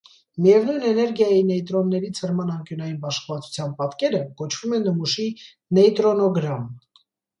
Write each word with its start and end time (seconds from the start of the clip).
Միևնույն 0.43 0.85
էներգիայի 0.91 1.41
նեյտրոնների 1.49 2.09
ցրման 2.19 2.49
անկյունային 2.55 2.97
բաշխվածության 3.03 3.75
պատկերը 3.83 4.23
կոչվում 4.41 4.75
է 4.79 4.81
նմուշի 4.89 5.27
նեյտրոնոգրամ։ 5.81 6.67